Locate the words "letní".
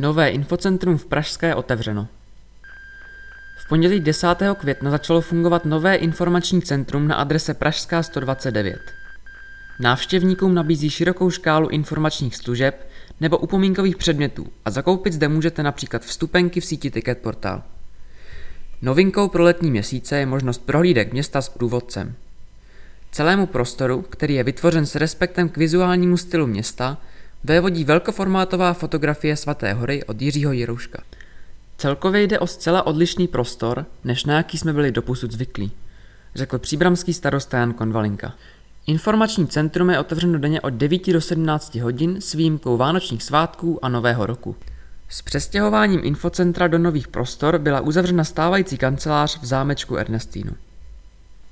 19.42-19.70